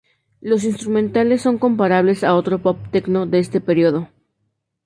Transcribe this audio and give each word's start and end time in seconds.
Los 0.39 0.63
instrumentales 0.63 1.43
son 1.43 1.59
comparables 1.59 2.23
a 2.23 2.33
otro 2.33 2.59
pop 2.59 2.79
techno 2.89 3.27
de 3.27 3.37
este 3.37 3.61
periodo. 3.61 4.09